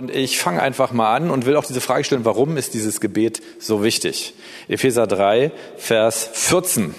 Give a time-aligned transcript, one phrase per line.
[0.00, 3.02] Und ich fange einfach mal an und will auch diese Frage stellen, warum ist dieses
[3.02, 4.32] Gebet so wichtig?
[4.66, 6.94] Epheser 3, Vers 14.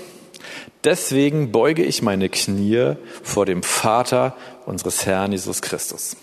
[0.83, 2.93] Deswegen beuge ich meine Knie
[3.23, 4.35] vor dem Vater
[4.67, 6.15] unseres Herrn Jesus Christus.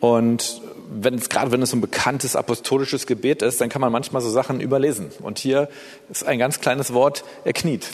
[0.00, 3.92] Und wenn es, gerade wenn es so ein bekanntes apostolisches Gebet ist, dann kann man
[3.92, 5.12] manchmal so Sachen überlesen.
[5.20, 5.68] Und hier
[6.10, 7.86] ist ein ganz kleines Wort, er kniet.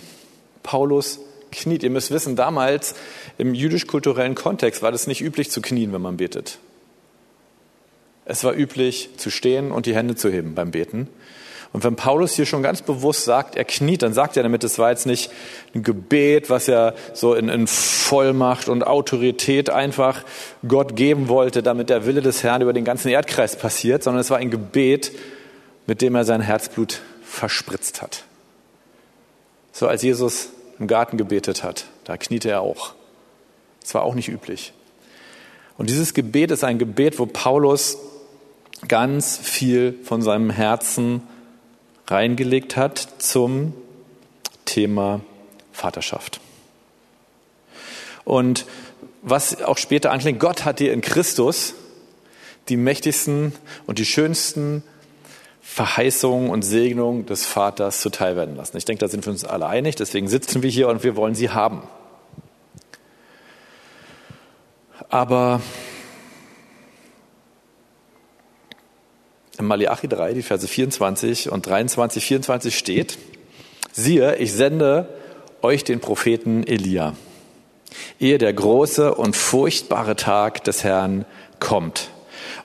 [0.63, 1.83] Paulus kniet.
[1.83, 2.95] Ihr müsst wissen, damals
[3.37, 6.59] im jüdisch-kulturellen Kontext war das nicht üblich zu knien, wenn man betet.
[8.25, 11.09] Es war üblich zu stehen und die Hände zu heben beim Beten.
[11.73, 14.79] Und wenn Paulus hier schon ganz bewusst sagt, er kniet, dann sagt er damit, es
[14.79, 15.31] war jetzt nicht
[15.75, 20.23] ein Gebet, was er so in, in Vollmacht und Autorität einfach
[20.69, 24.29] Gott geben wollte, damit der Wille des Herrn über den ganzen Erdkreis passiert, sondern es
[24.29, 25.13] war ein Gebet,
[25.87, 28.25] mit dem er sein Herzblut verspritzt hat.
[29.73, 32.93] So als Jesus im Garten gebetet hat, da kniete er auch.
[33.81, 34.75] Das war auch nicht üblich.
[35.79, 37.97] Und dieses Gebet ist ein Gebet, wo Paulus
[38.89, 41.23] ganz viel von seinem Herzen
[42.09, 43.75] reingelegt hat zum
[44.65, 45.21] Thema
[45.73, 46.41] Vaterschaft.
[48.25, 48.67] Und
[49.23, 51.75] was auch später anklingt, Gott hat dir in Christus
[52.69, 53.53] die mächtigsten
[53.87, 54.83] und die schönsten
[55.61, 58.77] Verheißungen und Segnungen des Vaters zuteil werden lassen.
[58.77, 61.35] Ich denke, da sind wir uns alle einig, deswegen sitzen wir hier und wir wollen
[61.35, 61.83] sie haben.
[65.09, 65.61] Aber
[69.63, 73.19] in Malachi 3, die Verse 24 und 23, 24 steht,
[73.93, 75.09] siehe, ich sende
[75.63, 77.15] euch den Propheten Elia,
[78.19, 81.25] ehe der große und furchtbare Tag des Herrn
[81.61, 82.11] kommt.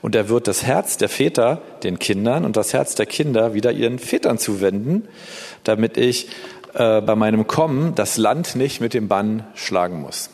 [0.02, 3.72] Und er wird das Herz der Väter den Kindern und das Herz der Kinder wieder
[3.72, 5.08] ihren Vätern zuwenden,
[5.64, 6.30] damit ich
[6.74, 10.30] äh, bei meinem Kommen das Land nicht mit dem Bann schlagen muss.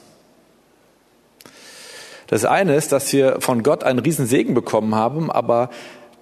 [2.28, 5.70] Das eine ist, dass wir von Gott einen Riesensegen bekommen haben, aber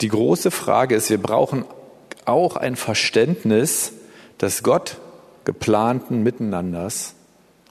[0.02, 1.66] die große Frage ist, wir brauchen
[2.26, 3.94] auch ein Verständnis
[4.40, 4.98] des Gott
[5.46, 7.16] geplanten Miteinanders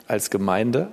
[0.07, 0.91] als Gemeinde,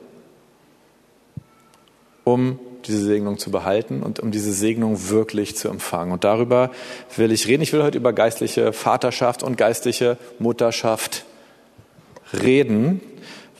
[2.24, 6.12] um diese Segnung zu behalten und um diese Segnung wirklich zu empfangen.
[6.12, 6.70] Und darüber
[7.16, 7.62] will ich reden.
[7.62, 11.24] Ich will heute über geistliche Vaterschaft und geistliche Mutterschaft
[12.32, 13.00] reden,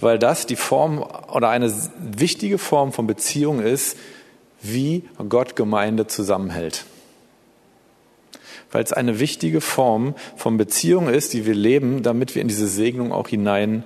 [0.01, 1.03] weil das die Form
[1.33, 3.97] oder eine wichtige Form von Beziehung ist,
[4.63, 6.85] wie Gott Gemeinde zusammenhält
[8.71, 12.69] weil es eine wichtige Form von Beziehung ist, die wir leben, damit wir in diese
[12.69, 13.85] Segnung auch hineinkommen.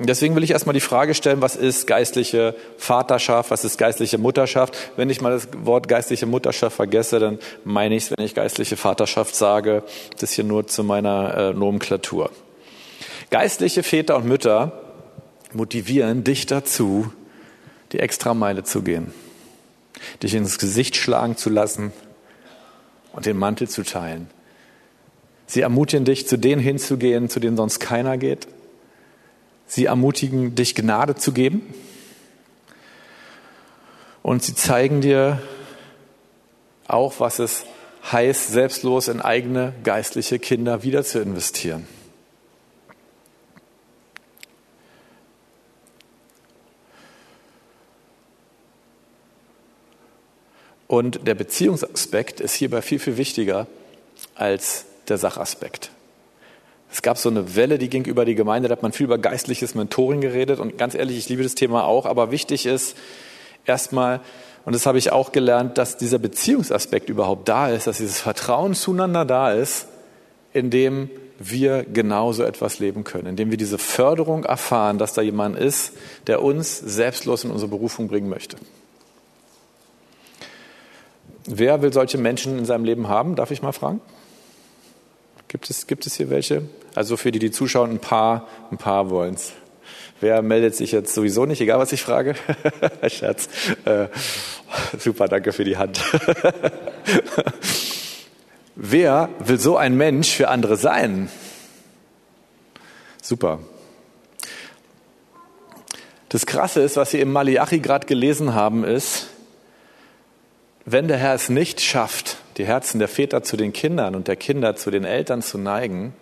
[0.00, 4.76] Deswegen will ich erstmal die Frage stellen, was ist geistliche Vaterschaft, was ist geistliche Mutterschaft?
[4.96, 8.76] Wenn ich mal das Wort geistliche Mutterschaft vergesse, dann meine ich es, wenn ich geistliche
[8.76, 9.84] Vaterschaft sage,
[10.18, 12.30] das hier nur zu meiner äh, Nomenklatur.
[13.30, 14.72] Geistliche Väter und Mütter
[15.54, 17.12] motivieren dich dazu,
[17.92, 19.12] die Extrameile zu gehen,
[20.22, 21.92] dich ins Gesicht schlagen zu lassen,
[23.12, 24.28] und den Mantel zu teilen.
[25.46, 28.48] Sie ermutigen dich, zu denen hinzugehen, zu denen sonst keiner geht.
[29.66, 31.62] Sie ermutigen dich, Gnade zu geben.
[34.22, 35.42] Und sie zeigen dir
[36.86, 37.64] auch, was es
[38.10, 41.86] heißt, selbstlos in eigene geistliche Kinder wieder zu investieren.
[50.92, 53.66] Und der Beziehungsaspekt ist hierbei viel, viel wichtiger
[54.34, 55.90] als der Sachaspekt.
[56.92, 59.16] Es gab so eine Welle, die ging über die Gemeinde, da hat man viel über
[59.16, 62.94] geistliches Mentoring geredet und ganz ehrlich, ich liebe das Thema auch, aber wichtig ist
[63.64, 64.20] erstmal,
[64.66, 68.74] und das habe ich auch gelernt, dass dieser Beziehungsaspekt überhaupt da ist, dass dieses Vertrauen
[68.74, 69.86] zueinander da ist,
[70.52, 71.08] indem
[71.38, 75.94] wir genauso etwas leben können, indem wir diese Förderung erfahren, dass da jemand ist,
[76.26, 78.58] der uns selbstlos in unsere Berufung bringen möchte.
[81.54, 83.36] Wer will solche Menschen in seinem Leben haben?
[83.36, 84.00] Darf ich mal fragen?
[85.48, 86.62] Gibt es, gibt es hier welche?
[86.94, 89.52] Also für die, die zuschauen, ein paar, ein paar wollen es.
[90.20, 92.36] Wer meldet sich jetzt sowieso nicht, egal was ich frage?
[93.08, 93.50] Scherz.
[93.84, 94.06] Äh,
[94.98, 96.00] super, danke für die Hand.
[98.74, 101.28] Wer will so ein Mensch für andere sein?
[103.20, 103.58] Super.
[106.30, 109.28] Das Krasse ist, was Sie im Malachi gerade gelesen haben, ist,
[110.84, 114.36] wenn der Herr es nicht schafft, die Herzen der Väter zu den Kindern und der
[114.36, 116.14] Kinder zu den Eltern zu neigen,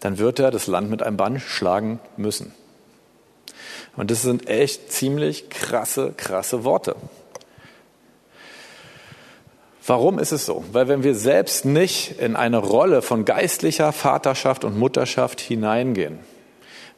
[0.00, 2.52] dann wird er das Land mit einem Bann schlagen müssen.
[3.96, 6.96] Und das sind echt ziemlich krasse, krasse Worte.
[9.86, 10.64] Warum ist es so?
[10.72, 16.20] Weil wenn wir selbst nicht in eine Rolle von geistlicher Vaterschaft und Mutterschaft hineingehen,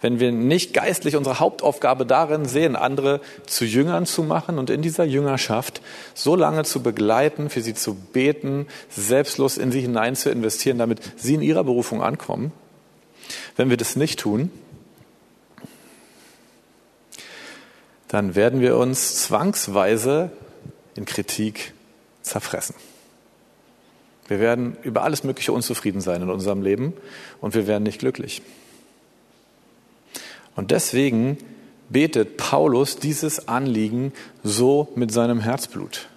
[0.05, 4.83] wenn wir nicht geistlich unsere Hauptaufgabe darin sehen, andere zu Jüngern zu machen und in
[4.83, 5.81] dieser Jüngerschaft
[6.13, 11.01] so lange zu begleiten, für sie zu beten, selbstlos in sie hinein zu investieren, damit
[11.17, 12.53] sie in ihrer Berufung ankommen.
[13.57, 14.51] Wenn wir das nicht tun,
[18.09, 20.31] dann werden wir uns zwangsweise
[20.97, 21.73] in Kritik
[22.21, 22.75] zerfressen.
[24.29, 26.93] Wir werden über alles Mögliche unzufrieden sein in unserem Leben
[27.41, 28.43] und wir werden nicht glücklich.
[30.57, 31.39] Und deswegen
[31.89, 34.13] betet Paulus dieses Anliegen
[34.43, 36.09] so mit seinem Herzblut.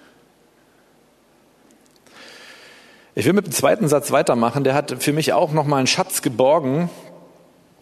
[3.15, 4.63] Ich will mit dem zweiten Satz weitermachen.
[4.63, 6.89] Der hat für mich auch nochmal einen Schatz geborgen,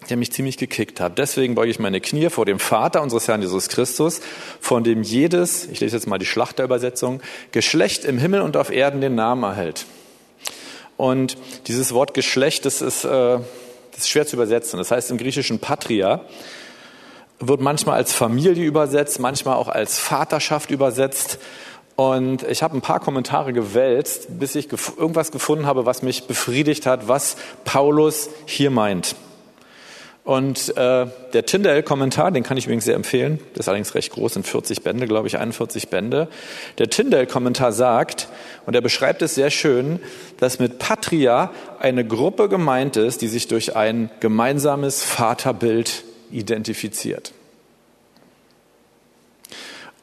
[0.08, 1.18] der mich ziemlich gekickt hat.
[1.18, 4.20] Deswegen beuge ich meine Knie vor dem Vater unseres Herrn Jesus Christus,
[4.60, 7.20] von dem jedes, ich lese jetzt mal die Schlachterübersetzung,
[7.52, 9.84] Geschlecht im Himmel und auf Erden den Namen erhält.
[10.96, 11.36] Und
[11.66, 13.38] dieses Wort Geschlecht, das ist, äh,
[13.96, 14.78] das ist schwer zu übersetzen.
[14.78, 16.20] Das heißt im griechischen Patria
[17.40, 21.38] wird manchmal als Familie übersetzt, manchmal auch als Vaterschaft übersetzt.
[21.96, 26.84] Und ich habe ein paar Kommentare gewälzt, bis ich irgendwas gefunden habe, was mich befriedigt
[26.84, 29.16] hat, was Paulus hier meint.
[30.26, 34.34] Und äh, der Tyndale-Kommentar, den kann ich übrigens sehr empfehlen, das ist allerdings recht groß,
[34.34, 36.26] sind 40 Bände, glaube ich, 41 Bände.
[36.78, 38.26] Der Tyndale-Kommentar sagt,
[38.66, 40.00] und er beschreibt es sehr schön,
[40.40, 46.02] dass mit Patria eine Gruppe gemeint ist, die sich durch ein gemeinsames Vaterbild
[46.32, 47.32] identifiziert.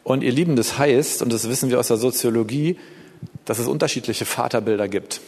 [0.05, 2.79] Und ihr Lieben, das heißt, und das wissen wir aus der Soziologie,
[3.43, 5.19] dass es unterschiedliche Vaterbilder gibt.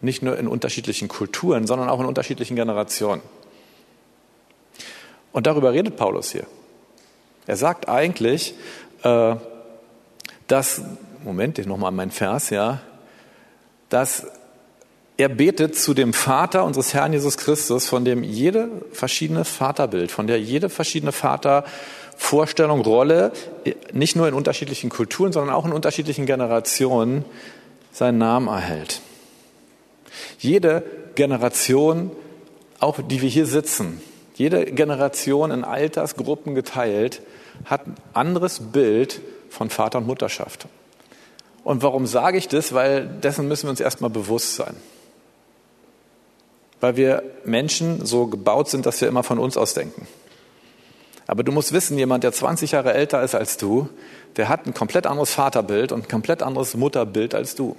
[0.00, 3.20] Nicht nur in unterschiedlichen Kulturen, sondern auch in unterschiedlichen Generationen.
[5.34, 6.46] Und darüber redet Paulus hier.
[7.46, 8.54] Er sagt eigentlich,
[9.02, 9.34] äh,
[10.46, 10.80] dass,
[11.24, 12.80] Moment, ich nochmal mein Vers, ja,
[13.88, 14.26] dass
[15.16, 20.28] er betet zu dem Vater unseres Herrn Jesus Christus, von dem jede verschiedene Vaterbild, von
[20.28, 23.32] der jede verschiedene Vatervorstellung, Rolle,
[23.92, 27.24] nicht nur in unterschiedlichen Kulturen, sondern auch in unterschiedlichen Generationen
[27.90, 29.00] seinen Namen erhält.
[30.38, 30.84] Jede
[31.16, 32.12] Generation,
[32.78, 34.00] auch die wir hier sitzen,
[34.34, 37.22] jede Generation in Altersgruppen geteilt,
[37.64, 40.66] hat ein anderes Bild von Vater und Mutterschaft.
[41.62, 42.74] Und warum sage ich das?
[42.74, 44.76] Weil dessen müssen wir uns erstmal bewusst sein.
[46.80, 50.06] Weil wir Menschen so gebaut sind, dass wir immer von uns aus denken.
[51.26, 53.88] Aber du musst wissen, jemand, der 20 Jahre älter ist als du,
[54.36, 57.76] der hat ein komplett anderes Vaterbild und ein komplett anderes Mutterbild als du.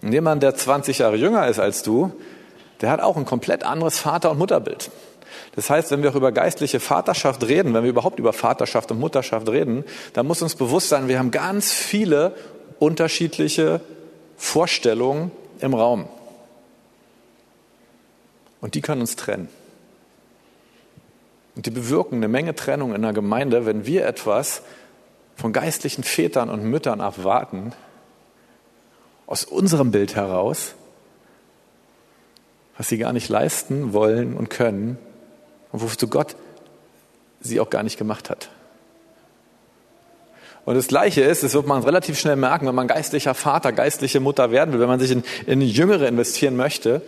[0.00, 2.12] Und jemand, der 20 Jahre jünger ist als du,
[2.80, 4.90] der hat auch ein komplett anderes Vater- und Mutterbild.
[5.54, 9.00] Das heißt, wenn wir auch über geistliche Vaterschaft reden, wenn wir überhaupt über Vaterschaft und
[9.00, 12.34] Mutterschaft reden, dann muss uns bewusst sein, wir haben ganz viele
[12.78, 13.80] unterschiedliche
[14.36, 15.30] Vorstellungen
[15.60, 16.08] im Raum.
[18.60, 19.48] Und die können uns trennen.
[21.54, 24.62] Und die bewirken eine Menge Trennung in der Gemeinde, wenn wir etwas
[25.36, 27.72] von geistlichen Vätern und Müttern erwarten,
[29.26, 30.74] aus unserem Bild heraus,
[32.76, 34.98] was sie gar nicht leisten wollen und können,
[35.72, 36.36] und wozu Gott
[37.40, 38.50] sie auch gar nicht gemacht hat.
[40.64, 44.20] Und das Gleiche ist, das wird man relativ schnell merken, wenn man geistlicher Vater, geistliche
[44.20, 47.02] Mutter werden will, wenn man sich in, in Jüngere investieren möchte,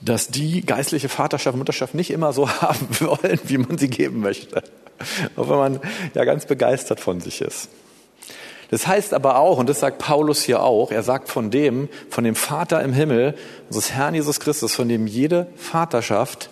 [0.00, 4.62] dass die geistliche Vaterschaft, Mutterschaft nicht immer so haben wollen, wie man sie geben möchte.
[5.36, 5.80] Auch wenn man
[6.14, 7.68] ja ganz begeistert von sich ist.
[8.70, 12.22] Das heißt aber auch, und das sagt Paulus hier auch, er sagt von dem, von
[12.22, 13.34] dem Vater im Himmel,
[13.66, 16.50] unseres Herrn Jesus Christus, von dem jede Vaterschaft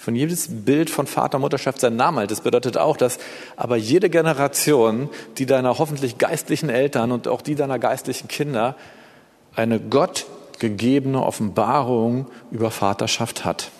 [0.00, 2.30] von jedes Bild von Vater, Mutterschaft seinen Namen hat.
[2.30, 3.18] Das bedeutet auch, dass
[3.56, 8.76] aber jede Generation, die deiner hoffentlich geistlichen Eltern und auch die deiner geistlichen Kinder
[9.54, 10.24] eine Gott
[10.58, 13.70] gegebene Offenbarung über Vaterschaft hat,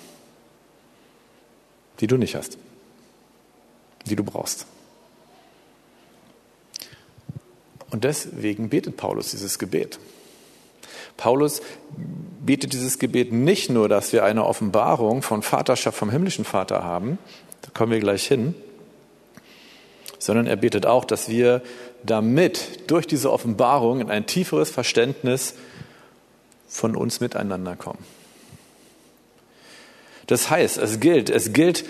[2.00, 2.59] die du nicht hast,
[4.05, 4.67] die du brauchst.
[7.91, 9.99] Und deswegen betet Paulus dieses Gebet.
[11.21, 11.61] Paulus
[12.41, 17.19] bietet dieses Gebet nicht nur, dass wir eine Offenbarung von Vaterschaft vom himmlischen Vater haben,
[17.61, 18.55] da kommen wir gleich hin,
[20.19, 21.61] sondern er betet auch, dass wir
[22.03, 25.55] damit durch diese Offenbarung in ein tieferes Verständnis
[26.69, 28.03] von uns miteinander kommen.
[30.27, 31.85] Das heißt, es gilt, es gilt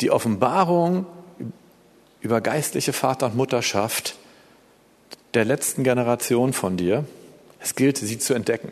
[0.00, 1.06] die Offenbarung
[2.20, 4.16] über geistliche Vater- und Mutterschaft
[5.34, 7.04] der letzten Generation von dir,
[7.64, 8.70] es gilt, sie zu entdecken.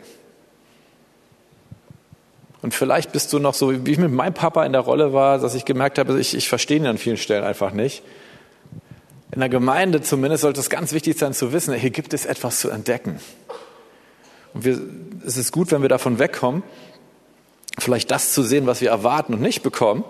[2.61, 5.39] Und vielleicht bist du noch so, wie ich mit meinem Papa in der Rolle war,
[5.39, 8.03] dass ich gemerkt habe, ich, ich verstehe ihn an vielen Stellen einfach nicht.
[9.31, 12.59] In der Gemeinde zumindest sollte es ganz wichtig sein zu wissen, hier gibt es etwas
[12.59, 13.19] zu entdecken.
[14.53, 14.79] Und wir,
[15.25, 16.63] es ist gut, wenn wir davon wegkommen,
[17.79, 20.05] vielleicht das zu sehen, was wir erwarten und nicht bekommen,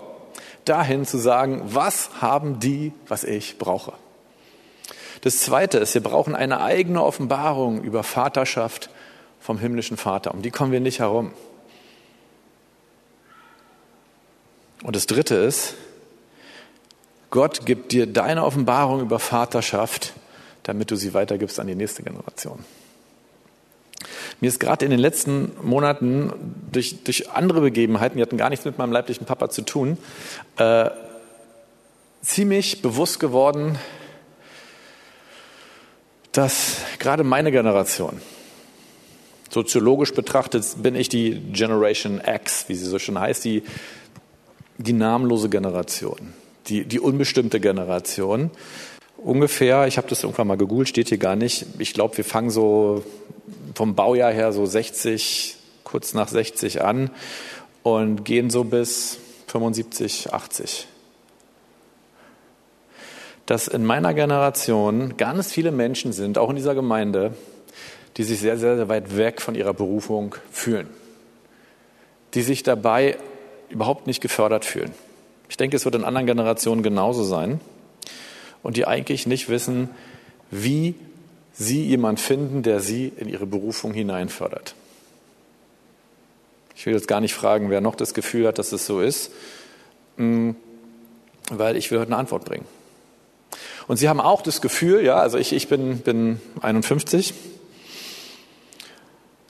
[0.66, 3.94] dahin zu sagen, was haben die, was ich brauche.
[5.24, 8.90] Das Zweite ist, wir brauchen eine eigene Offenbarung über Vaterschaft
[9.40, 10.34] vom himmlischen Vater.
[10.34, 11.32] Um die kommen wir nicht herum.
[14.82, 15.76] Und das Dritte ist,
[17.30, 20.12] Gott gibt dir deine Offenbarung über Vaterschaft,
[20.62, 22.62] damit du sie weitergibst an die nächste Generation.
[24.42, 26.34] Mir ist gerade in den letzten Monaten
[26.70, 29.96] durch, durch andere Begebenheiten, die hatten gar nichts mit meinem leiblichen Papa zu tun,
[30.58, 30.90] äh,
[32.20, 33.78] ziemlich bewusst geworden,
[36.34, 38.20] dass gerade meine Generation,
[39.50, 43.62] soziologisch betrachtet bin ich die Generation X, wie sie so schon heißt, die,
[44.78, 46.34] die namenlose Generation,
[46.66, 48.50] die, die unbestimmte Generation.
[49.16, 51.66] Ungefähr, ich habe das irgendwann mal gegoogelt, steht hier gar nicht.
[51.78, 53.04] Ich glaube, wir fangen so
[53.74, 57.10] vom Baujahr her so 60, kurz nach 60 an
[57.84, 60.88] und gehen so bis 75, 80.
[63.46, 67.34] Dass in meiner Generation ganz viele Menschen sind, auch in dieser Gemeinde,
[68.16, 70.88] die sich sehr, sehr, sehr weit weg von ihrer Berufung fühlen,
[72.34, 73.18] die sich dabei
[73.68, 74.92] überhaupt nicht gefördert fühlen.
[75.48, 77.60] Ich denke, es wird in anderen Generationen genauso sein
[78.62, 79.90] und die eigentlich nicht wissen,
[80.50, 80.94] wie
[81.52, 84.74] sie jemand finden, der sie in ihre Berufung hineinfördert.
[86.76, 89.30] Ich will jetzt gar nicht fragen, wer noch das Gefühl hat, dass es so ist,
[90.16, 90.50] mm,
[91.50, 92.66] weil ich will heute eine Antwort bringen.
[93.86, 97.34] Und sie haben auch das Gefühl, ja, also ich, ich bin, bin 51.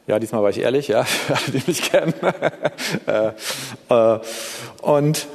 [0.07, 1.07] Ja, diesmal war ich ehrlich, ja,
[1.49, 2.15] die mich kennen.
[3.07, 3.33] Äh,
[3.89, 4.21] äh,
[4.83, 5.27] und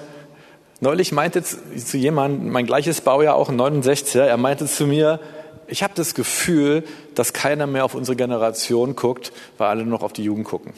[0.79, 5.19] neulich meinte zu jemandem, mein gleiches Baujahr, auch ein 69er, er meinte zu mir,
[5.67, 6.83] ich habe das Gefühl,
[7.15, 10.73] dass keiner mehr auf unsere Generation guckt, weil alle noch auf die Jugend gucken.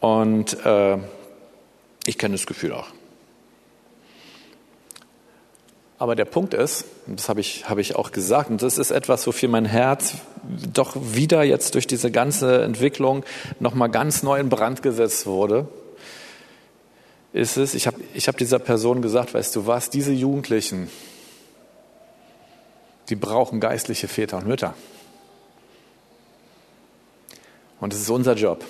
[0.00, 0.98] Und äh,
[2.06, 2.88] ich kenne das Gefühl auch.
[6.00, 8.90] Aber der Punkt ist, und das habe ich, habe ich auch gesagt, und das ist
[8.90, 10.14] etwas, wofür mein Herz
[10.72, 13.22] doch wieder jetzt durch diese ganze Entwicklung
[13.58, 15.68] nochmal ganz neu in Brand gesetzt wurde,
[17.34, 20.88] ist es, ich habe ich hab dieser Person gesagt, weißt du was, diese Jugendlichen,
[23.10, 24.72] die brauchen geistliche Väter und Mütter.
[27.78, 28.64] Und es ist unser Job.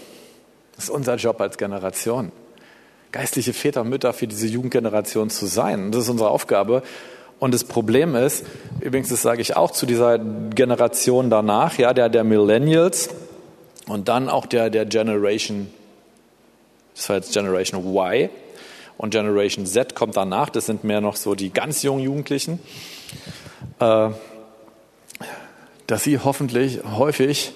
[0.77, 2.33] Es ist unser Job als Generation,
[3.13, 5.85] geistliche Väter und Mütter für diese Jugendgeneration zu sein.
[5.85, 6.83] Und das ist unsere Aufgabe.
[7.40, 8.44] Und das Problem ist,
[8.80, 13.09] übrigens, das sage ich auch zu dieser Generation danach, ja, der, der Millennials
[13.87, 15.68] und dann auch der, der Generation,
[16.94, 18.28] das war jetzt Generation Y
[18.99, 22.61] und Generation Z kommt danach, das sind mehr noch so die ganz jungen Jugendlichen,
[23.78, 24.11] äh,
[25.87, 27.52] dass sie hoffentlich häufig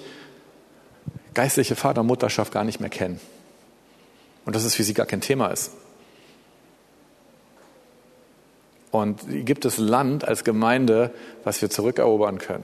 [1.35, 3.21] geistliche Vater- und Mutterschaft gar nicht mehr kennen.
[4.47, 5.73] Und dass es für sie gar kein Thema ist.
[8.95, 11.11] Und gibt es Land als Gemeinde,
[11.43, 12.63] was wir zurückerobern können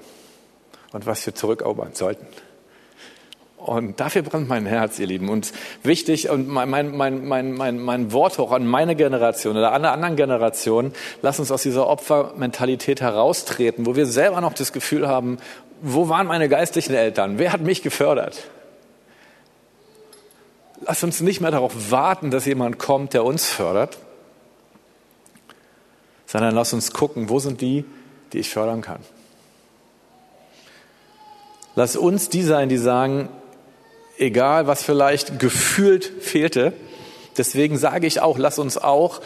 [0.92, 2.25] und was wir zurückerobern sollten.
[3.56, 5.28] Und dafür brennt mein Herz, ihr Lieben.
[5.28, 9.84] Und wichtig, und mein, mein, mein, mein, mein, Wort auch an meine Generation oder an
[9.84, 15.38] anderen Generationen, lass uns aus dieser Opfermentalität heraustreten, wo wir selber noch das Gefühl haben,
[15.82, 17.40] wo waren meine geistlichen Eltern?
[17.40, 18.44] Wer hat mich gefördert?
[20.82, 23.99] Lass uns nicht mehr darauf warten, dass jemand kommt, der uns fördert,
[26.30, 27.84] sondern lass uns gucken, wo sind die,
[28.32, 29.00] die ich fördern kann.
[31.75, 33.28] Lass uns die sein, die sagen,
[34.16, 36.72] egal was vielleicht gefühlt fehlte,
[37.37, 39.22] deswegen sage ich auch, lass uns auch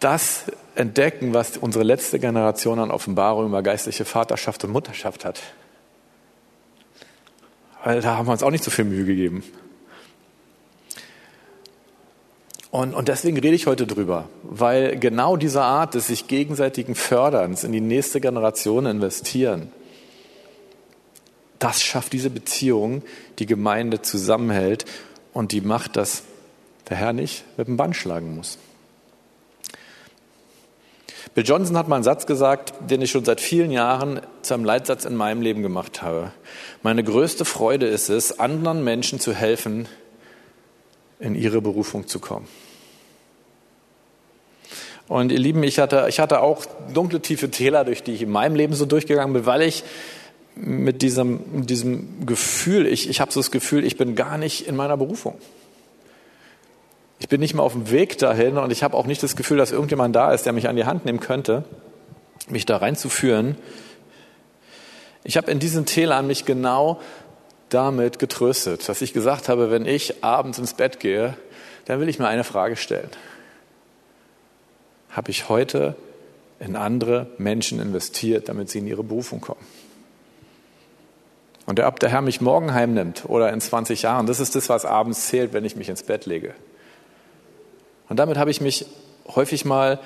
[0.00, 5.40] das entdecken, was unsere letzte Generation an Offenbarung über geistliche Vaterschaft und Mutterschaft hat.
[7.84, 9.44] Weil da haben wir uns auch nicht so viel Mühe gegeben.
[12.74, 17.62] Und, und deswegen rede ich heute drüber, weil genau diese Art des sich gegenseitigen Förderns
[17.62, 19.70] in die nächste Generation investieren,
[21.60, 23.04] das schafft diese Beziehung,
[23.38, 24.86] die Gemeinde zusammenhält
[25.32, 26.24] und die macht, dass
[26.88, 28.58] der Herr nicht mit dem Band schlagen muss.
[31.36, 34.64] Bill Johnson hat mal einen Satz gesagt, den ich schon seit vielen Jahren zu einem
[34.64, 36.32] Leitsatz in meinem Leben gemacht habe.
[36.82, 39.86] Meine größte Freude ist es, anderen Menschen zu helfen,
[41.20, 42.48] in ihre Berufung zu kommen.
[45.08, 48.30] Und ihr Lieben, ich hatte, ich hatte auch dunkle, tiefe Täler, durch die ich in
[48.30, 49.84] meinem Leben so durchgegangen bin, weil ich
[50.56, 54.76] mit diesem, diesem Gefühl, ich, ich habe so das Gefühl, ich bin gar nicht in
[54.76, 55.36] meiner Berufung.
[57.18, 59.58] Ich bin nicht mehr auf dem Weg dahin und ich habe auch nicht das Gefühl,
[59.58, 61.64] dass irgendjemand da ist, der mich an die Hand nehmen könnte,
[62.48, 63.56] mich da reinzuführen.
[65.22, 67.00] Ich habe in diesen Tälern mich genau
[67.68, 71.36] damit getröstet, dass ich gesagt habe, wenn ich abends ins Bett gehe,
[71.86, 73.08] dann will ich mir eine Frage stellen.
[75.14, 75.94] Habe ich heute
[76.58, 79.64] in andere Menschen investiert, damit sie in ihre Berufung kommen?
[81.66, 84.84] Und ob der Herr mich morgen heimnimmt oder in 20 Jahren, das ist das, was
[84.84, 86.52] abends zählt, wenn ich mich ins Bett lege.
[88.08, 88.86] Und damit habe ich mich
[89.34, 90.00] häufig mal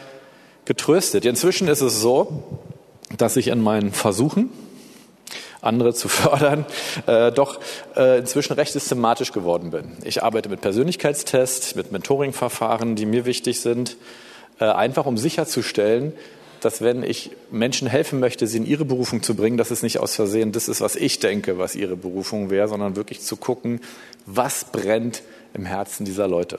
[0.66, 1.24] getröstet.
[1.24, 2.60] Inzwischen ist es so,
[3.16, 4.50] dass ich in meinen Versuchen,
[5.62, 6.66] andere zu fördern,
[7.06, 7.58] äh, doch
[7.96, 9.96] äh, inzwischen recht systematisch geworden bin.
[10.04, 13.96] Ich arbeite mit Persönlichkeitstests, mit Mentoring-Verfahren, die mir wichtig sind,
[14.58, 16.12] einfach um sicherzustellen,
[16.60, 19.98] dass wenn ich Menschen helfen möchte, sie in ihre Berufung zu bringen, dass es nicht
[19.98, 23.80] aus Versehen das ist, was ich denke, was ihre Berufung wäre, sondern wirklich zu gucken,
[24.26, 25.22] was brennt
[25.54, 26.58] im Herzen dieser Leute.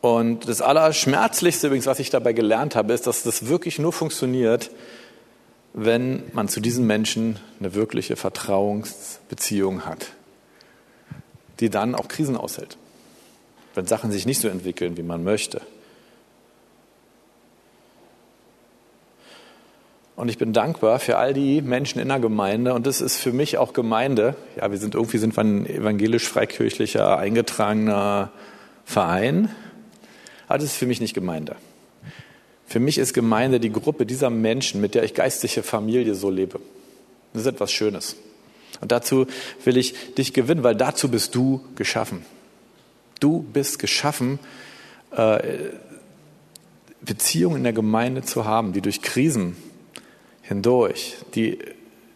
[0.00, 4.70] Und das Allerschmerzlichste übrigens, was ich dabei gelernt habe, ist, dass das wirklich nur funktioniert,
[5.74, 10.12] wenn man zu diesen Menschen eine wirkliche Vertrauensbeziehung hat,
[11.60, 12.78] die dann auch Krisen aushält,
[13.80, 15.62] wenn Sachen sich nicht so entwickeln, wie man möchte.
[20.16, 22.74] Und ich bin dankbar für all die Menschen in der Gemeinde.
[22.74, 24.36] Und das ist für mich auch Gemeinde.
[24.56, 28.30] Ja, wir sind irgendwie sind wir ein evangelisch-freikirchlicher eingetragener
[28.84, 29.48] Verein.
[30.46, 31.56] Aber das ist für mich nicht Gemeinde.
[32.66, 36.60] Für mich ist Gemeinde die Gruppe dieser Menschen, mit der ich geistliche Familie so lebe.
[37.32, 38.16] Das ist etwas Schönes.
[38.82, 39.26] Und dazu
[39.64, 42.26] will ich dich gewinnen, weil dazu bist du geschaffen.
[43.20, 44.38] Du bist geschaffen,
[45.12, 45.40] äh,
[47.02, 49.56] Beziehungen in der Gemeinde zu haben, die durch Krisen
[50.42, 51.58] hindurch, die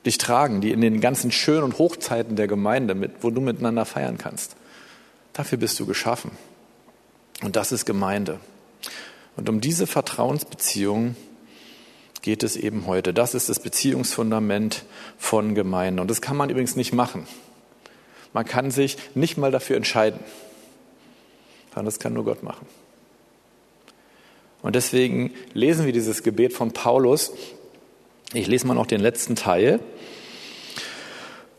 [0.04, 3.84] dich tragen, die in den ganzen Schön- und Hochzeiten der Gemeinde, mit, wo du miteinander
[3.84, 4.56] feiern kannst.
[5.32, 6.32] Dafür bist du geschaffen.
[7.42, 8.40] Und das ist Gemeinde.
[9.36, 11.16] Und um diese Vertrauensbeziehung
[12.22, 13.12] geht es eben heute.
[13.12, 14.84] Das ist das Beziehungsfundament
[15.18, 16.02] von Gemeinde.
[16.02, 17.26] Und das kann man übrigens nicht machen.
[18.32, 20.20] Man kann sich nicht mal dafür entscheiden.
[21.74, 22.66] Sondern das kann nur Gott machen.
[24.62, 27.32] Und deswegen lesen wir dieses Gebet von Paulus
[28.36, 29.78] ich lese mal noch den letzten Teil.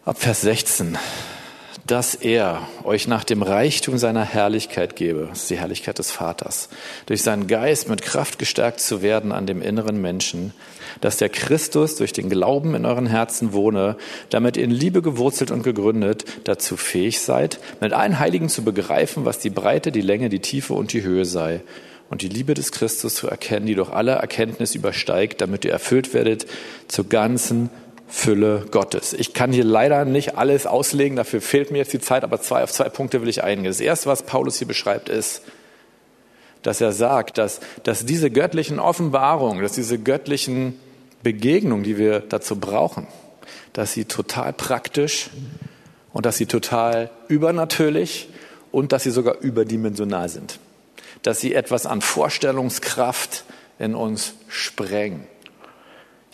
[0.03, 0.97] Ab Vers 16.
[1.87, 6.69] Dass er euch nach dem Reichtum seiner Herrlichkeit gebe, das ist die Herrlichkeit des Vaters,
[7.05, 10.51] durch seinen Geist mit Kraft gestärkt zu werden an dem inneren Menschen,
[11.01, 13.97] dass der Christus durch den Glauben in euren Herzen wohne,
[14.31, 19.25] damit ihr in Liebe gewurzelt und gegründet dazu fähig seid, mit allen Heiligen zu begreifen,
[19.25, 21.61] was die Breite, die Länge, die Tiefe und die Höhe sei
[22.09, 26.15] und die Liebe des Christus zu erkennen, die durch alle Erkenntnis übersteigt, damit ihr erfüllt
[26.15, 26.47] werdet
[26.87, 27.69] zur ganzen
[28.07, 29.13] Fülle Gottes.
[29.13, 32.63] Ich kann hier leider nicht alles auslegen, dafür fehlt mir jetzt die Zeit, aber zwei,
[32.63, 33.65] auf zwei Punkte will ich eingehen.
[33.65, 35.41] Das erste, was Paulus hier beschreibt, ist,
[36.61, 40.79] dass er sagt, dass, dass diese göttlichen Offenbarungen, dass diese göttlichen
[41.23, 43.07] Begegnungen, die wir dazu brauchen,
[43.73, 45.29] dass sie total praktisch
[46.13, 48.29] und dass sie total übernatürlich
[48.71, 50.59] und dass sie sogar überdimensional sind
[51.25, 53.45] dass sie etwas an Vorstellungskraft
[53.79, 55.27] in uns sprengen.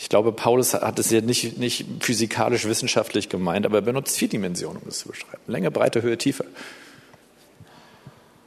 [0.02, 4.28] Ich glaube, Paulus hat es ja nicht, nicht physikalisch wissenschaftlich gemeint, aber er benutzt vier
[4.28, 5.40] Dimensionen, um es zu beschreiben.
[5.46, 6.44] Länge, Breite, Höhe, Tiefe.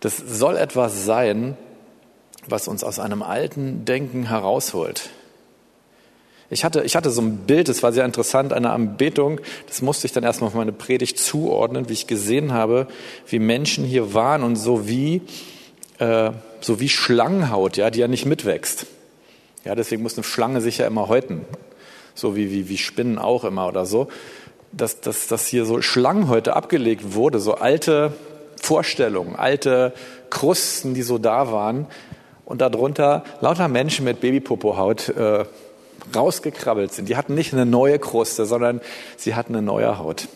[0.02, 1.56] Das soll etwas sein,
[2.46, 5.12] was uns aus einem alten Denken herausholt.
[6.50, 10.08] Ich hatte, ich hatte so ein Bild, das war sehr interessant, eine Anbetung, das musste
[10.08, 12.88] ich dann erstmal auf meine Predigt zuordnen, wie ich gesehen habe,
[13.28, 15.22] wie Menschen hier waren und so wie
[16.00, 18.88] äh, so wie Schlangenhaut, ja, die ja nicht mitwächst.
[19.65, 21.45] Ja, deswegen muss eine Schlange sich ja immer häuten.
[22.13, 24.08] So wie, wie, wie Spinnen auch immer oder so.
[24.71, 28.13] Dass, dass, dass hier so Schlangenhäute abgelegt wurde, so alte
[28.62, 29.93] Vorstellungen, alte
[30.30, 31.88] Krusten, die so da waren.
[32.45, 35.45] Und darunter lauter Menschen mit Babypopohaut äh,
[36.15, 37.10] rausgekrabbelt sind.
[37.10, 38.82] Die hatten nicht eine neue Kruste, sondern
[39.17, 40.28] sie hatten eine neue Haut.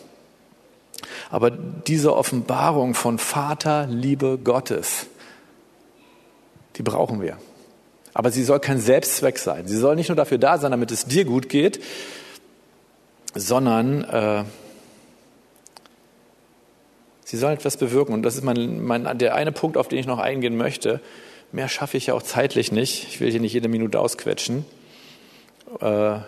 [1.30, 5.06] Aber diese Offenbarung von Vater, Liebe Gottes,
[6.76, 7.38] die brauchen wir.
[8.20, 9.66] Aber sie soll kein Selbstzweck sein.
[9.66, 11.82] Sie soll nicht nur dafür da sein, damit es dir gut geht,
[13.34, 14.44] sondern äh,
[17.24, 18.12] sie soll etwas bewirken.
[18.12, 21.00] Und das ist mein, mein, der eine Punkt, auf den ich noch eingehen möchte.
[21.50, 23.06] Mehr schaffe ich ja auch zeitlich nicht.
[23.08, 24.66] Ich will hier nicht jede Minute ausquetschen.
[25.80, 26.18] Äh,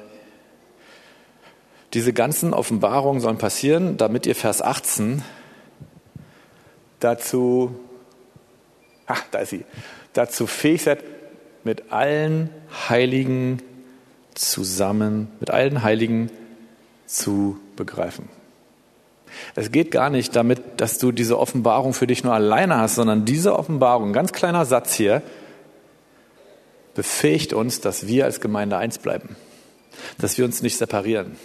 [1.93, 5.23] diese ganzen Offenbarungen sollen passieren, damit ihr Vers 18
[7.01, 7.79] dazu,
[9.05, 9.67] ach, da ist sie,
[10.15, 11.05] dazu fähig seid,
[11.65, 12.51] mit allen
[12.89, 13.63] Heiligen
[14.35, 16.31] zusammen, mit allen Heiligen
[17.07, 18.29] zu begreifen.
[19.55, 23.25] Es geht gar nicht damit, dass du diese Offenbarung für dich nur alleine hast, sondern
[23.25, 25.23] diese Offenbarung, ganz kleiner Satz hier,
[26.95, 29.37] befähigt uns, dass wir als Gemeinde eins bleiben,
[30.19, 31.37] dass wir uns nicht separieren.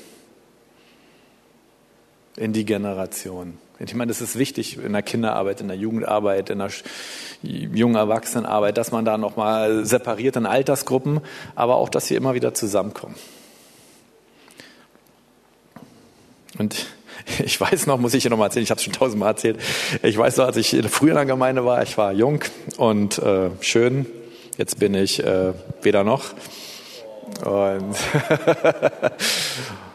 [2.38, 3.58] in die Generation.
[3.80, 6.70] Ich meine, das ist wichtig in der Kinderarbeit, in der Jugendarbeit, in der
[7.44, 11.22] jungen Erwachsenenarbeit, dass man da nochmal separiert in Altersgruppen,
[11.56, 13.16] aber auch, dass wir immer wieder zusammenkommen.
[16.58, 16.88] Und
[17.44, 19.60] ich weiß noch, muss ich hier nochmal erzählen, ich habe es schon tausendmal erzählt.
[20.02, 22.44] Ich weiß noch, als ich früher in der Gemeinde war, ich war jung
[22.78, 24.08] und äh, schön.
[24.58, 26.34] Jetzt bin ich äh, weder noch.
[27.46, 27.96] Und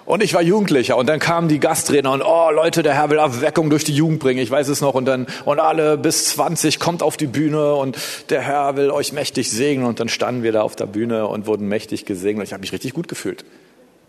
[0.04, 0.96] Und ich war Jugendlicher.
[0.96, 4.18] Und dann kamen die Gastredner und oh Leute, der Herr will Erweckung durch die Jugend
[4.18, 4.94] bringen, ich weiß es noch.
[4.94, 7.96] Und dann und alle bis 20 kommt auf die Bühne und
[8.30, 9.86] der Herr will euch mächtig segnen.
[9.86, 12.40] Und dann standen wir da auf der Bühne und wurden mächtig gesegnet.
[12.40, 13.44] Und ich habe mich richtig gut gefühlt.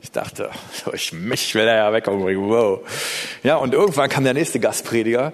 [0.01, 0.49] Ich dachte,
[0.85, 2.79] durch mich will der Herr Erweckung bringen, wow.
[3.43, 5.31] Ja, und irgendwann kam der nächste Gastprediger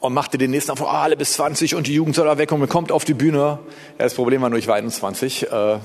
[0.00, 2.92] und machte den nächsten auf, oh, alle bis 20 und die Jugend soll Erweckung, kommt
[2.92, 3.38] auf die Bühne.
[3.38, 3.58] Ja,
[3.98, 5.78] das Problem war nur, ich war 21 äh,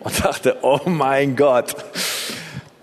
[0.00, 1.74] und dachte, oh mein Gott,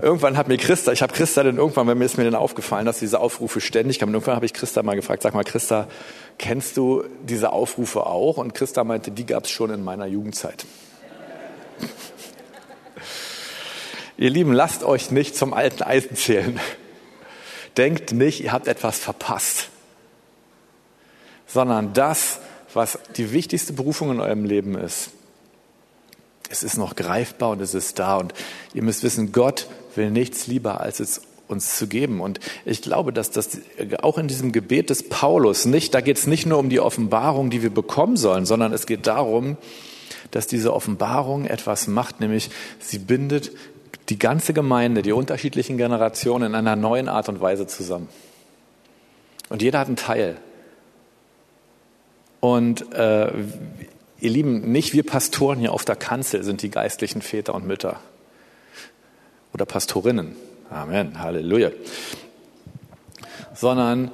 [0.06, 2.86] Irgendwann hat mir Christa, ich habe Christa dann irgendwann, wenn mir ist mir dann aufgefallen,
[2.86, 4.14] dass diese Aufrufe ständig kamen.
[4.14, 5.88] Irgendwann habe ich Christa mal gefragt, sag mal Christa,
[6.38, 8.38] kennst du diese Aufrufe auch?
[8.38, 10.68] Und Christa meinte, die gab es schon in meiner Jugendzeit.
[14.18, 16.60] ihr Lieben, lasst euch nicht zum alten Eisen zählen.
[17.76, 19.70] Denkt nicht, ihr habt etwas verpasst,
[21.48, 22.42] sondern das,
[22.76, 25.10] was die wichtigste Berufung in eurem Leben ist,
[26.52, 28.18] es ist noch greifbar und es ist da.
[28.18, 28.36] Und
[28.76, 32.22] ihr müsst wissen, Gott will nichts lieber, als es uns zu geben.
[32.22, 33.60] Und ich glaube, dass das
[34.02, 37.50] auch in diesem Gebet des Paulus nicht, da geht es nicht nur um die Offenbarung,
[37.50, 39.58] die wir bekommen sollen, sondern es geht darum,
[40.32, 43.52] dass diese Offenbarung etwas macht, nämlich sie bindet
[44.10, 48.10] die ganze Gemeinde, die unterschiedlichen Generationen in einer neuen Art und Weise zusammen.
[49.50, 50.38] Und jeder hat einen Teil.
[52.40, 53.32] Und äh,
[54.20, 58.00] ihr Lieben, nicht wir Pastoren hier auf der Kanzel sind die geistlichen Väter und Mütter
[59.56, 60.36] oder Pastorinnen.
[60.70, 61.72] Amen, Halleluja.
[63.54, 64.12] Sondern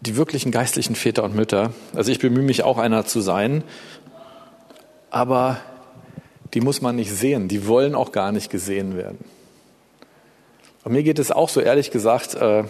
[0.00, 1.72] die wirklichen geistlichen Väter und Mütter.
[1.96, 3.64] Also ich bemühe mich auch einer zu sein,
[5.10, 5.56] aber
[6.54, 7.48] die muss man nicht sehen.
[7.48, 9.18] Die wollen auch gar nicht gesehen werden.
[10.84, 12.62] Und mir geht es auch so ehrlich gesagt, äh,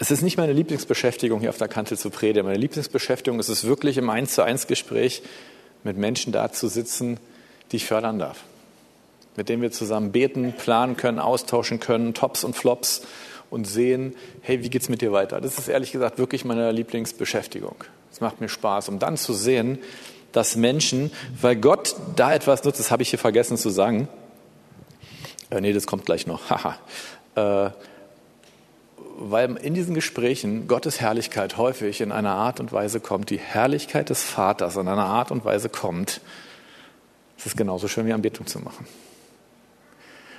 [0.00, 2.44] es ist nicht meine Lieblingsbeschäftigung, hier auf der Kante zu predigen.
[2.44, 5.22] Meine Lieblingsbeschäftigung ist es wirklich im Eins zu eins Gespräch
[5.84, 7.18] mit Menschen da zu sitzen,
[7.70, 8.42] die ich fördern darf
[9.36, 13.02] mit denen wir zusammen beten, planen können, austauschen können, Tops und Flops
[13.50, 15.40] und sehen, hey, wie geht's mit dir weiter?
[15.40, 17.76] Das ist ehrlich gesagt wirklich meine Lieblingsbeschäftigung.
[18.10, 19.78] Es macht mir Spaß, um dann zu sehen,
[20.32, 24.08] dass Menschen, weil Gott da etwas nutzt, das habe ich hier vergessen zu sagen.
[25.50, 26.50] Äh, nee, das kommt gleich noch.
[26.50, 26.78] Haha.
[27.66, 27.70] äh,
[29.18, 34.10] weil in diesen Gesprächen Gottes Herrlichkeit häufig in einer Art und Weise kommt, die Herrlichkeit
[34.10, 36.20] des Vaters in einer Art und Weise kommt,
[37.38, 38.86] es ist genauso schön wie Anbetung zu machen.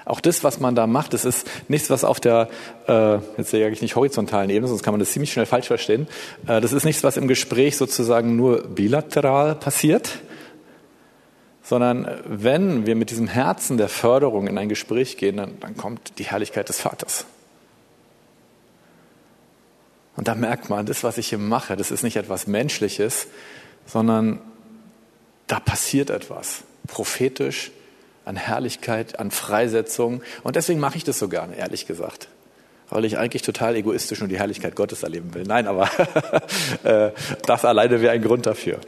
[0.05, 2.49] Auch das, was man da macht, das ist nichts, was auf der,
[2.87, 6.07] äh, jetzt sage ich nicht horizontalen Ebene, sonst kann man das ziemlich schnell falsch verstehen.
[6.47, 10.19] Äh, das ist nichts, was im Gespräch sozusagen nur bilateral passiert,
[11.63, 16.19] sondern wenn wir mit diesem Herzen der Förderung in ein Gespräch gehen, dann, dann kommt
[16.19, 17.25] die Herrlichkeit des Vaters.
[20.15, 23.27] Und da merkt man, das, was ich hier mache, das ist nicht etwas Menschliches,
[23.85, 24.39] sondern
[25.47, 27.71] da passiert etwas, prophetisch,
[28.25, 30.21] an Herrlichkeit, an Freisetzung.
[30.43, 32.27] Und deswegen mache ich das so gerne, ehrlich gesagt.
[32.89, 35.43] Weil ich eigentlich total egoistisch nur die Herrlichkeit Gottes erleben will.
[35.43, 35.89] Nein, aber
[36.83, 37.12] äh,
[37.45, 38.79] das alleine wäre ein Grund dafür.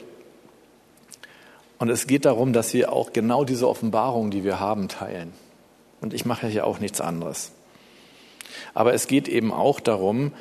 [1.77, 5.33] Und es geht darum, dass wir auch genau diese Offenbarung, die wir haben, teilen.
[6.01, 7.51] Und ich mache hier auch nichts anderes.
[8.73, 10.31] Aber es geht eben auch darum,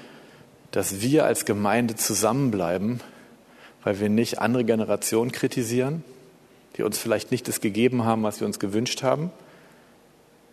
[0.70, 3.00] dass wir als Gemeinde zusammenbleiben,
[3.82, 6.04] weil wir nicht andere Generationen kritisieren,
[6.76, 9.30] die uns vielleicht nicht das gegeben haben, was wir uns gewünscht haben.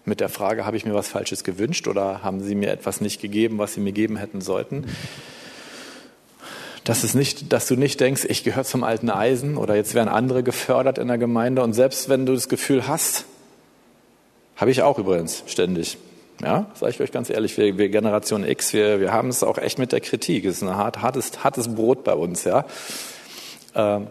[0.05, 3.21] Mit der Frage, habe ich mir was Falsches gewünscht oder haben sie mir etwas nicht
[3.21, 4.86] gegeben, was sie mir geben hätten sollten?
[6.84, 10.10] Dass, es nicht, dass du nicht denkst, ich gehöre zum alten Eisen oder jetzt werden
[10.10, 11.62] andere gefördert in der Gemeinde.
[11.62, 13.25] Und selbst wenn du das Gefühl hast,
[14.55, 15.97] habe ich auch übrigens ständig.
[16.41, 19.60] Ja, sage ich euch ganz ehrlich, wir, wir Generation X, wir, wir haben es auch
[19.60, 20.45] echt mit der Kritik.
[20.45, 22.45] Es ist ein hart, hartes, hartes Brot bei uns.
[22.45, 22.65] Ja.
[23.75, 24.07] Ähm,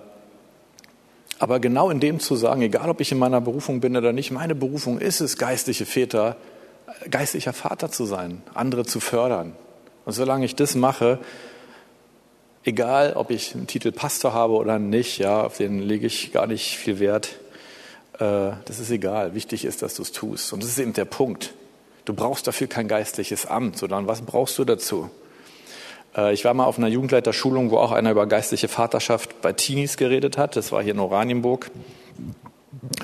[1.41, 4.31] aber genau in dem zu sagen, egal ob ich in meiner Berufung bin oder nicht,
[4.31, 6.37] meine Berufung ist es, geistliche Väter,
[7.11, 9.57] geistlicher Vater zu sein, andere zu fördern.
[10.05, 11.19] Und solange ich das mache,
[12.63, 16.47] egal ob ich einen Titel Pastor habe oder nicht, ja, auf den lege ich gar
[16.47, 17.39] nicht viel Wert.
[18.19, 19.35] Äh, das ist egal.
[19.35, 20.53] Wichtig ist, dass du es tust.
[20.53, 21.55] Und das ist eben der Punkt.
[22.05, 25.09] Du brauchst dafür kein geistliches Amt, sondern was brauchst du dazu?
[26.21, 29.97] Äh, ich war mal auf einer Jugendleiterschulung, wo auch einer über geistliche Vaterschaft bei Teenies
[29.97, 30.57] geredet hat.
[30.57, 31.71] Das war hier in Oranienburg.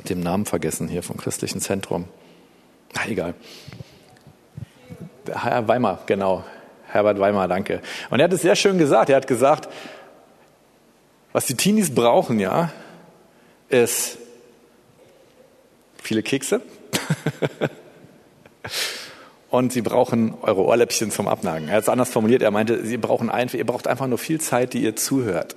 [0.09, 2.07] Den Namen vergessen hier vom christlichen Zentrum.
[2.95, 3.35] Na, egal.
[5.33, 6.45] Herr Weimar, genau.
[6.89, 7.83] Herbert Weimar, danke.
[8.11, 9.11] Und er hat es sehr schön gesagt.
[9.11, 9.69] Er hat gesagt,
[11.33, 12.71] was die Teenies brauchen, ja,
[13.69, 14.19] ist
[16.01, 16.63] viele Kekse.
[19.51, 21.69] und sie brauchen eure Ohrläppchen zum Abnagen.
[21.69, 22.43] Er hat es anders formuliert.
[22.43, 25.55] Er meinte, sie brauchen einfach, ihr braucht einfach nur viel Zeit, die ihr zuhört.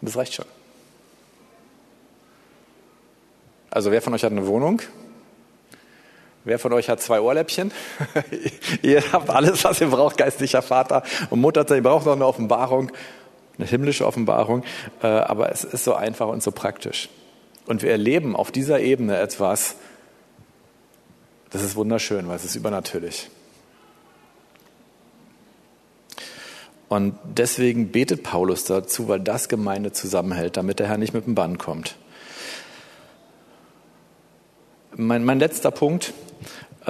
[0.00, 0.46] Und das reicht schon.
[3.70, 4.82] Also wer von euch hat eine Wohnung?
[6.44, 7.70] Wer von euch hat zwei Ohrläppchen?
[8.82, 11.68] ihr habt alles, was ihr braucht, geistlicher Vater und Mutter.
[11.74, 12.90] Ihr braucht noch eine Offenbarung,
[13.58, 14.64] eine himmlische Offenbarung.
[15.02, 17.10] Äh, aber es ist so einfach und so praktisch.
[17.66, 19.76] Und wir erleben auf dieser Ebene etwas,
[21.50, 23.28] das ist wunderschön, weil es ist übernatürlich.
[26.88, 31.36] Und deswegen betet Paulus dazu, weil das Gemeinde zusammenhält, damit der Herr nicht mit dem
[31.36, 31.96] Bann kommt.
[34.96, 36.12] Mein, mein letzter Punkt,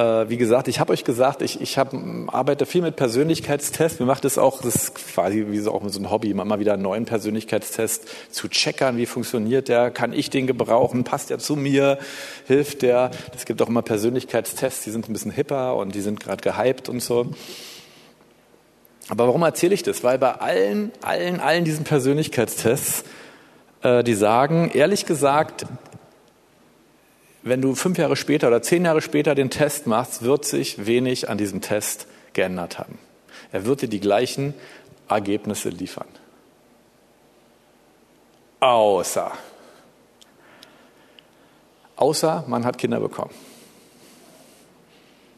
[0.01, 1.95] wie gesagt, ich habe euch gesagt, ich, ich hab,
[2.29, 4.01] arbeite viel mit Persönlichkeitstests.
[4.01, 6.75] Mir macht es auch, das ist quasi wie so, auch so ein Hobby, immer wieder
[6.75, 11.57] einen neuen Persönlichkeitstest zu checkern, wie funktioniert der, kann ich den gebrauchen, passt der zu
[11.57, 11.99] mir,
[12.47, 13.11] hilft der.
[13.37, 16.89] Es gibt auch immer Persönlichkeitstests, die sind ein bisschen hipper und die sind gerade gehypt
[16.89, 17.27] und so.
[19.11, 20.05] Aber warum erzähle ich das?
[20.05, 23.05] Weil bei allen, allen, allen diesen Persönlichkeitstests,
[23.83, 25.67] äh, die sagen, ehrlich gesagt,
[27.43, 31.29] wenn du fünf Jahre später oder zehn Jahre später den Test machst, wird sich wenig
[31.29, 32.99] an diesem Test geändert haben.
[33.53, 34.55] Er wird dir die gleichen
[35.09, 36.09] Ergebnisse liefern.
[38.61, 39.33] Außer,
[41.97, 43.33] außer man hat Kinder bekommen.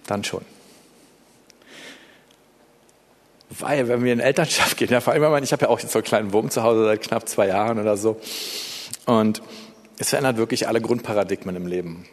[0.06, 0.44] Dann schon.
[3.48, 5.98] Weil, wenn wir in Elternschaft gehen, ja, vor allem, ich habe ja auch jetzt so
[5.98, 8.18] einen kleinen Wurm zu Hause seit knapp zwei Jahren oder so.
[9.06, 9.42] Und
[10.02, 12.04] es verändert wirklich alle Grundparadigmen im Leben.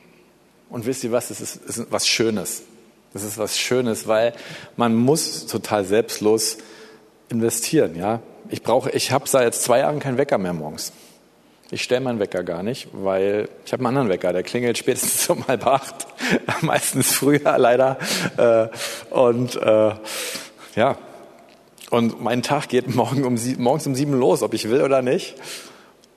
[0.69, 1.31] Und wisst ihr was?
[1.31, 2.61] Es ist, es ist was Schönes.
[3.13, 4.33] Das ist was Schönes, weil
[4.77, 6.59] man muss total selbstlos
[7.29, 7.95] investieren.
[7.95, 10.91] Ja, ich brauche, ich habe seit jetzt zwei Jahren keinen Wecker mehr morgens.
[11.71, 15.27] Ich stelle meinen Wecker gar nicht, weil ich habe einen anderen Wecker, der klingelt spätestens
[15.35, 16.05] um halb acht,
[16.61, 17.97] meistens früher leider.
[18.37, 18.67] Äh,
[19.15, 19.93] und äh,
[20.75, 20.95] ja,
[21.89, 25.37] und mein Tag geht morgen um, morgens um sieben los, ob ich will oder nicht.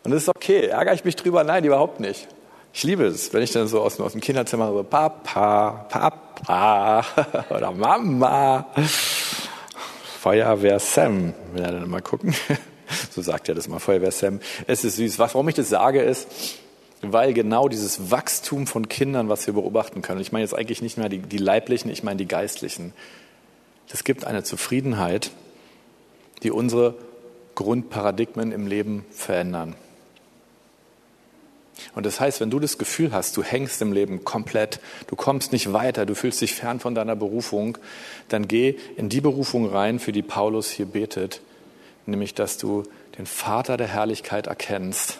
[0.04, 0.66] Und das ist okay.
[0.66, 1.44] Ärgere ich mich drüber?
[1.44, 2.28] Nein, überhaupt nicht.
[2.74, 7.04] Ich liebe es, wenn ich dann so aus, aus dem Kinderzimmer so Papa, Papa
[7.50, 8.66] oder Mama,
[10.20, 12.34] Feuerwehr Sam, will er dann mal gucken.
[13.10, 14.40] So sagt er das mal, Feuerwehr Sam.
[14.66, 15.18] Es ist süß.
[15.18, 16.28] warum ich das sage, ist,
[17.00, 20.98] weil genau dieses Wachstum von Kindern, was wir beobachten können, ich meine jetzt eigentlich nicht
[20.98, 22.92] mehr die, die leiblichen, ich meine die geistlichen,
[23.88, 25.30] das gibt eine Zufriedenheit,
[26.42, 26.94] die unsere
[27.54, 29.74] Grundparadigmen im Leben verändern.
[31.94, 35.52] Und das heißt, wenn du das Gefühl hast, du hängst im Leben komplett, du kommst
[35.52, 37.78] nicht weiter, du fühlst dich fern von deiner Berufung,
[38.28, 41.40] dann geh in die Berufung rein, für die Paulus hier betet,
[42.06, 42.84] nämlich dass du
[43.18, 45.18] den Vater der Herrlichkeit erkennst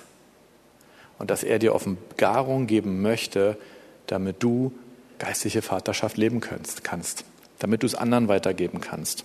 [1.19, 3.57] und dass er dir Offenbarung geben möchte,
[4.07, 4.73] damit du
[5.19, 6.83] geistliche Vaterschaft leben kannst,
[7.59, 9.25] damit du es anderen weitergeben kannst.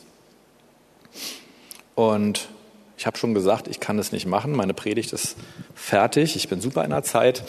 [1.95, 2.49] Und
[2.97, 4.53] ich habe schon gesagt, ich kann es nicht machen.
[4.53, 5.35] Meine Predigt ist
[5.75, 6.35] fertig.
[6.35, 7.43] Ich bin super in der Zeit.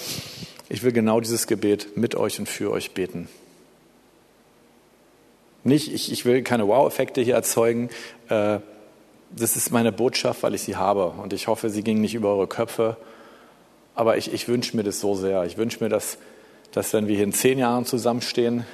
[0.68, 3.28] Ich will genau dieses Gebet mit euch und für euch beten.
[5.64, 7.88] Nicht, ich, ich will keine Wow-Effekte hier erzeugen.
[8.28, 8.58] Äh,
[9.30, 11.06] das ist meine Botschaft, weil ich sie habe.
[11.06, 12.98] Und ich hoffe, sie ging nicht über eure Köpfe.
[13.94, 15.44] Aber ich, ich wünsche mir das so sehr.
[15.44, 16.18] Ich wünsche mir, dass,
[16.72, 18.64] dass wenn wir hier in zehn Jahren zusammenstehen,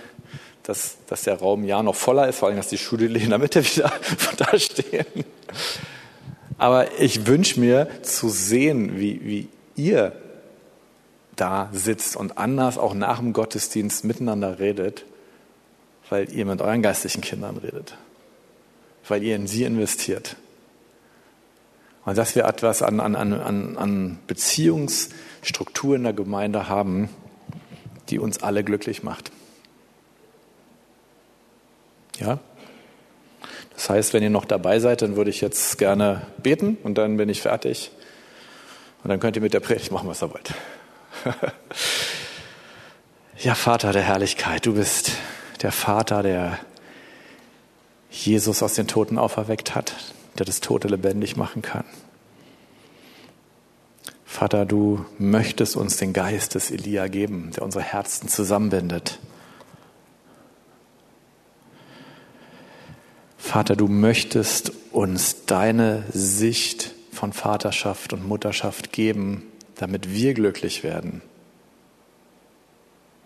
[0.65, 3.39] dass, dass der Raum ja noch voller ist, vor allem, dass die Schule in der
[3.39, 3.93] Mitte wieder
[4.37, 5.07] da stehen.
[6.59, 10.13] Aber ich wünsche mir zu sehen, wie, wie ihr
[11.37, 15.05] da sitzt und anders auch nach dem Gottesdienst miteinander redet,
[16.09, 17.97] weil ihr mit euren geistlichen Kindern redet,
[19.09, 20.37] weil ihr in sie investiert.
[22.05, 27.09] Und dass wir etwas an, an, an, an Beziehungsstruktur in der Gemeinde haben,
[28.11, 29.33] die uns alle glücklich macht.
[32.19, 32.39] Ja?
[33.75, 37.17] Das heißt, wenn ihr noch dabei seid, dann würde ich jetzt gerne beten und dann
[37.17, 37.91] bin ich fertig.
[39.03, 40.55] Und dann könnt ihr mit der Predigt machen, was ihr wollt.
[43.39, 45.13] ja, Vater der Herrlichkeit, du bist
[45.63, 46.59] der Vater, der
[48.11, 49.95] Jesus aus den Toten auferweckt hat,
[50.39, 51.85] der das Tote lebendig machen kann.
[54.25, 59.19] Vater, du möchtest uns den Geist des Elia geben, der unsere Herzen zusammenbindet
[63.45, 71.21] Vater, du möchtest uns deine Sicht von Vaterschaft und Mutterschaft geben, damit wir glücklich werden.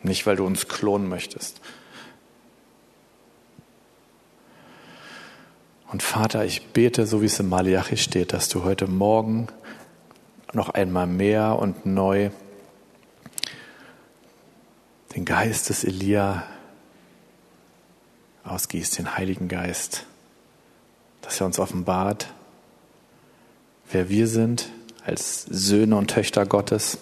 [0.02, 1.60] Nicht, weil du uns klonen möchtest.
[5.92, 9.46] Und Vater, ich bete, so wie es im Malachi steht, dass du heute Morgen
[10.52, 12.30] noch einmal mehr und neu
[15.14, 16.42] den Geist des Elia
[18.48, 20.06] ausgießt, den Heiligen Geist,
[21.22, 22.32] dass er uns offenbart,
[23.90, 24.70] wer wir sind
[25.04, 26.98] als Söhne und Töchter Gottes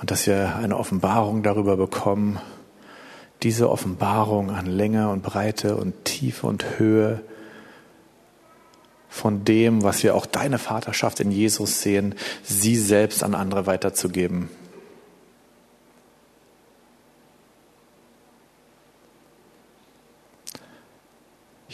[0.00, 2.40] und dass wir eine Offenbarung darüber bekommen,
[3.42, 7.22] diese Offenbarung an Länge und Breite und Tiefe und Höhe
[9.08, 14.50] von dem, was wir auch deine Vaterschaft in Jesus sehen, sie selbst an andere weiterzugeben.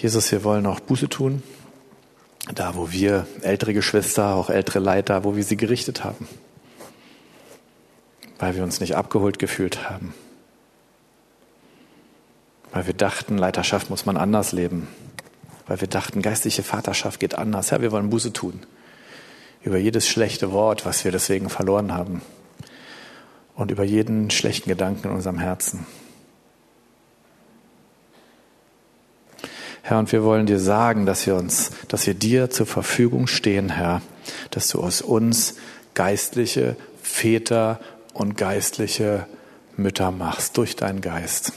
[0.02, 1.44] Jesus, wir wollen auch Buße tun,
[2.52, 6.26] da wo wir ältere Geschwister, auch ältere Leiter, wo wir sie gerichtet haben,
[8.40, 10.12] weil wir uns nicht abgeholt gefühlt haben,
[12.72, 14.88] weil wir dachten, Leiterschaft muss man anders leben,
[15.68, 17.70] weil wir dachten, geistliche Vaterschaft geht anders.
[17.70, 18.58] Ja, wir wollen Buße tun.
[19.62, 22.22] Über jedes schlechte Wort, was wir deswegen verloren haben.
[23.54, 25.86] Und über jeden schlechten Gedanken in unserem Herzen.
[29.82, 33.68] Herr, und wir wollen dir sagen, dass wir uns, dass wir dir zur Verfügung stehen,
[33.68, 34.00] Herr,
[34.50, 35.56] dass du aus uns
[35.94, 37.80] geistliche Väter
[38.14, 39.26] und geistliche
[39.76, 41.52] Mütter machst durch deinen Geist.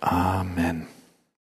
[0.00, 0.91] Amen.